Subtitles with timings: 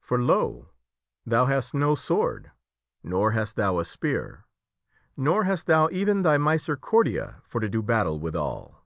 [0.00, 0.70] For, lo!
[1.26, 2.50] thou hast no sword,
[3.02, 4.46] nor hast thou a spear,
[5.14, 8.82] nor hast thou even thy misericordia for to do battle withal.